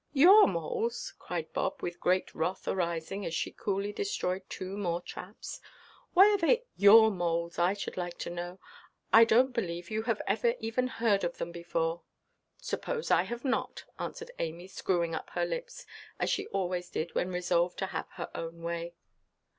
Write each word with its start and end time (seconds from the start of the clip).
"Your 0.13 0.47
moles!" 0.47 1.13
cried 1.19 1.53
Bob, 1.53 1.83
with 1.83 1.99
great 1.99 2.33
wrath 2.33 2.67
arising, 2.67 3.23
as 3.23 3.35
she 3.35 3.51
coolly 3.51 3.93
destroyed 3.93 4.41
two 4.49 4.75
more 4.75 4.99
traps; 4.99 5.61
"why 6.15 6.27
are 6.33 6.39
they 6.39 6.63
your 6.75 7.11
moles, 7.11 7.59
I 7.59 7.73
should 7.75 7.97
like 7.97 8.17
to 8.17 8.31
know? 8.31 8.59
I 9.13 9.25
donʼt 9.25 9.53
believe 9.53 9.91
you 9.91 10.01
have 10.01 10.19
ever 10.25 10.55
even 10.59 10.87
heard 10.87 11.23
of 11.23 11.37
them 11.37 11.51
before." 11.51 12.01
"Suppose 12.57 13.11
I 13.11 13.21
have 13.25 13.45
not?" 13.45 13.83
answered 13.99 14.31
Amy, 14.39 14.67
screwing 14.67 15.13
up 15.13 15.29
her 15.35 15.45
lips, 15.45 15.85
as 16.19 16.31
she 16.31 16.47
always 16.47 16.89
did 16.89 17.13
when 17.13 17.29
resolved 17.29 17.77
to 17.77 17.85
have 17.93 18.09
her 18.13 18.31
own 18.33 18.63
way. 18.63 18.95